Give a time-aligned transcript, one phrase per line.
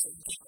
[0.00, 0.39] so you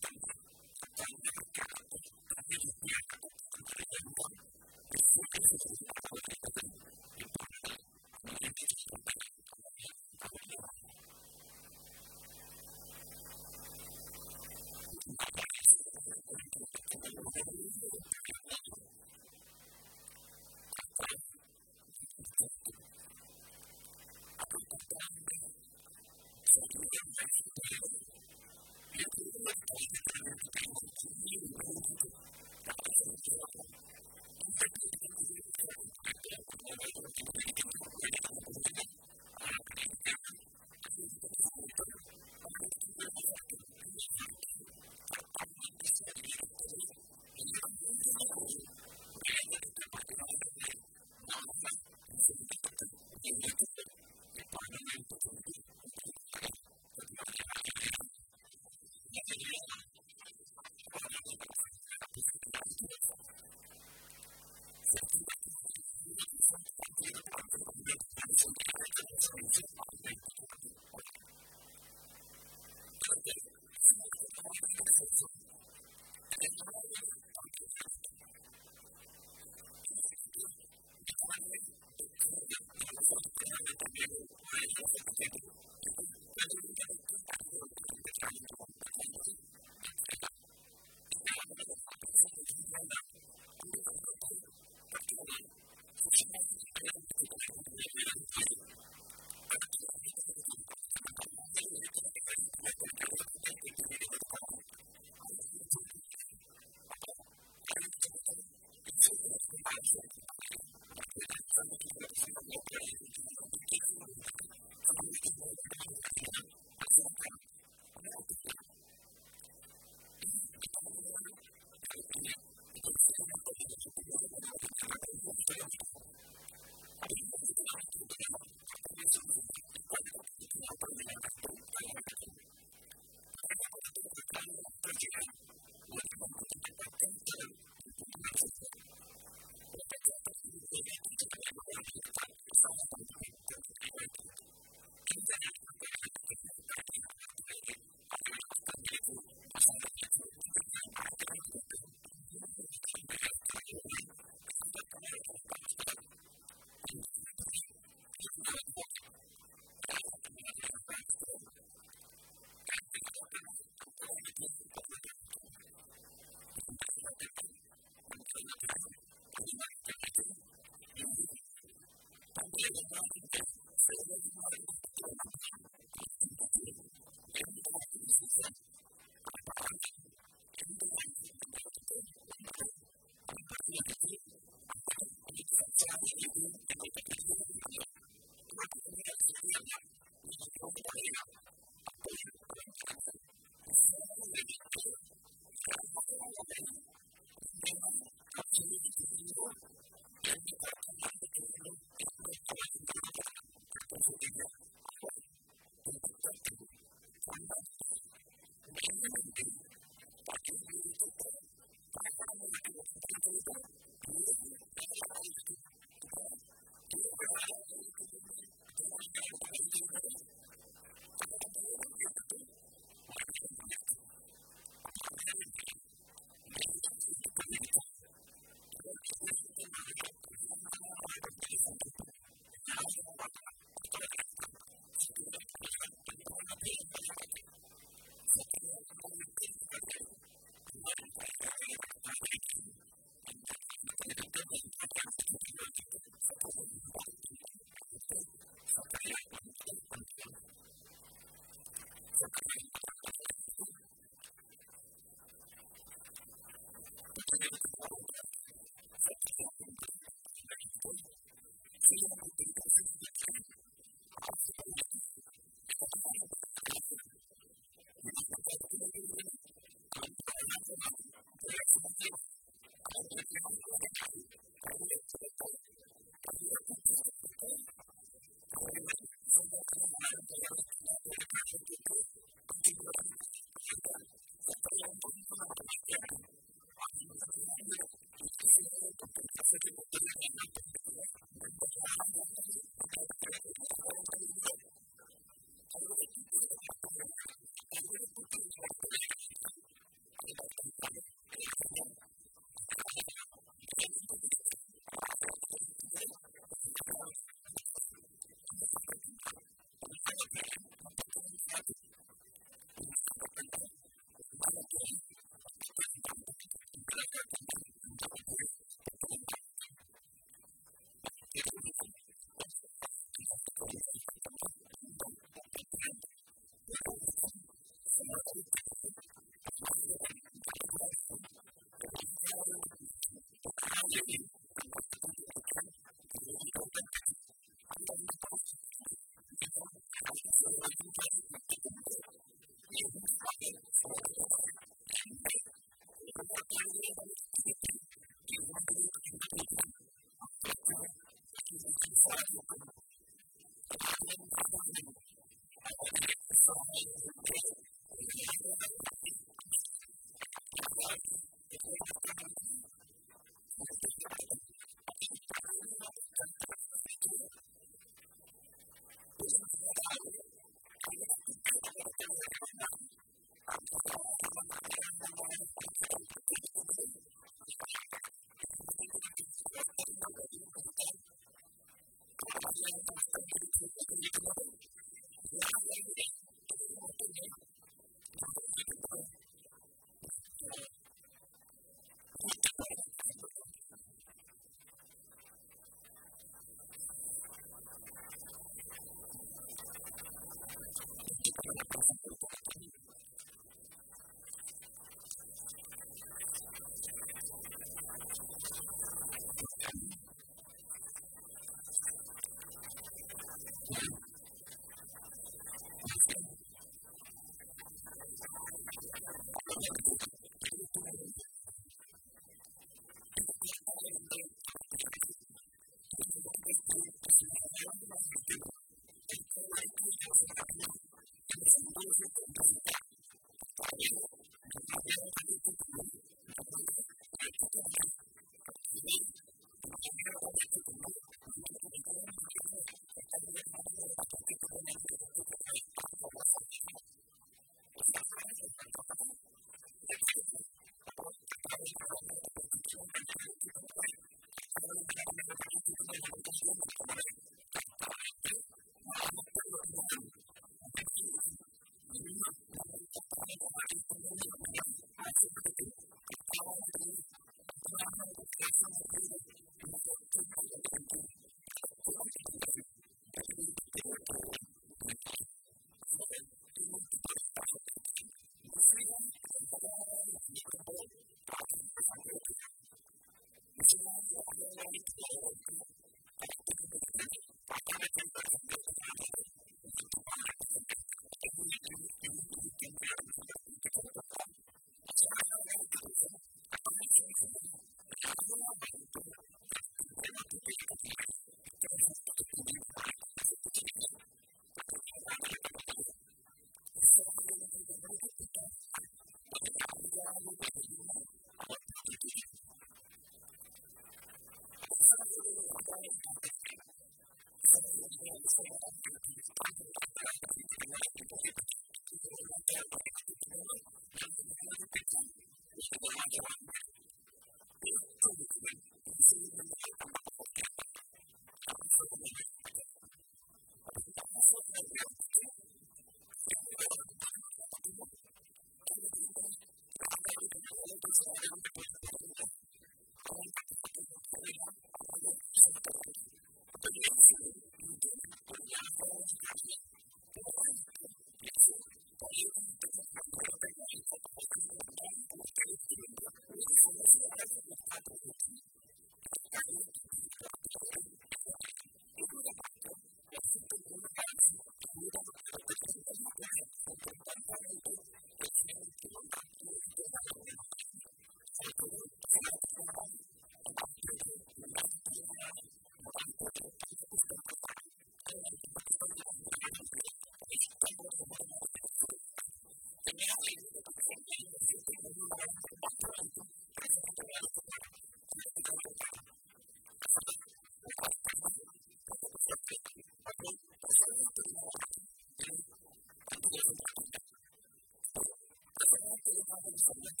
[599.72, 600.00] Thank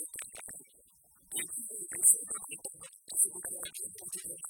[4.40, 4.49] you.「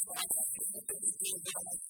[0.00, 1.89] すみません。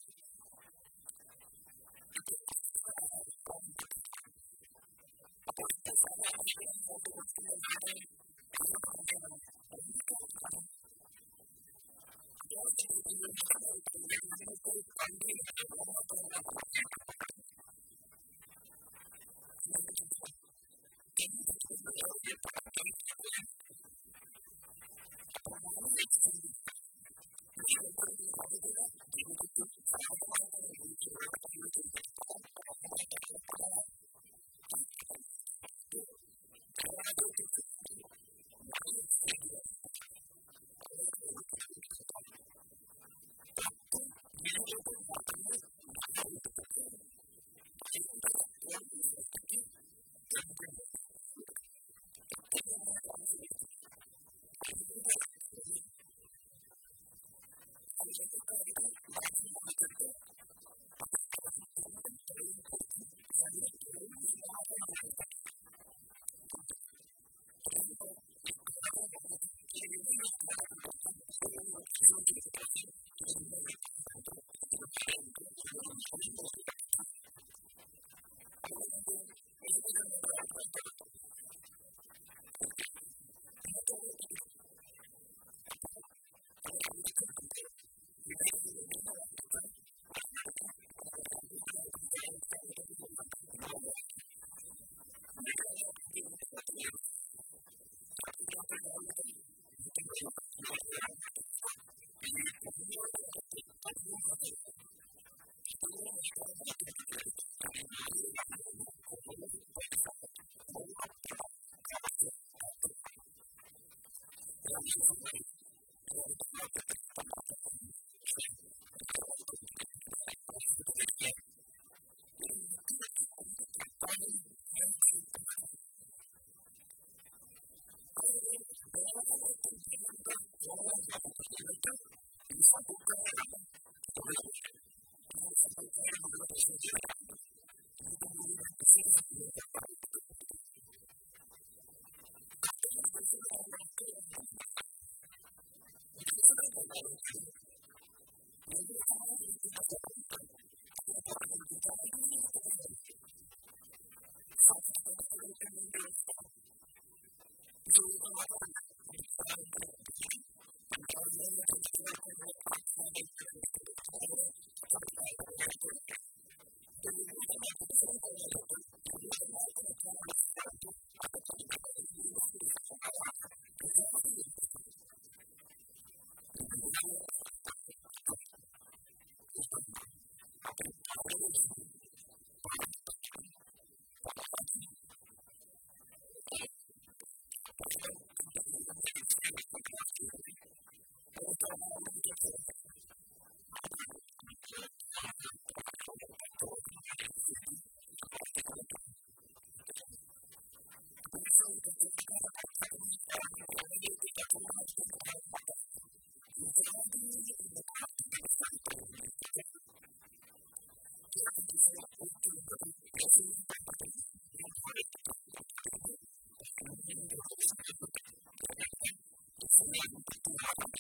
[158.48, 158.79] whether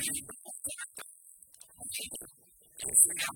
[0.01, 1.03] 是一个好的，
[1.75, 1.83] 好
[2.19, 2.29] 的，
[2.77, 3.35] 就非常。